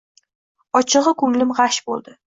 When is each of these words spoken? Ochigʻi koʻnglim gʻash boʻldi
Ochigʻi 0.79 1.13
koʻnglim 1.23 1.53
gʻash 1.61 1.79
boʻldi 1.91 2.17